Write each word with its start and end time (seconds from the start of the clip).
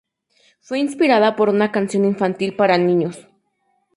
Fue 0.61 0.79
inspirada 0.79 1.35
por 1.35 1.47
una 1.49 1.71
canción 1.71 2.05
infantil 2.05 2.55
para 2.55 2.75
niños. 2.79 3.27